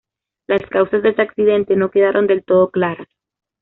Las 0.47 0.63
causas 0.63 1.03
de 1.03 1.09
este 1.09 1.21
accidente 1.21 1.75
no 1.75 1.91
quedaron 1.91 2.25
del 2.25 2.43
todo 2.43 2.71
claras. 2.71 3.07